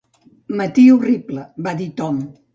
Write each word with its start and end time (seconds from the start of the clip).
"Matí 0.61 0.85
horrible", 0.95 1.45
va 1.69 1.77
dir 1.85 1.91
Tom. 2.03 2.21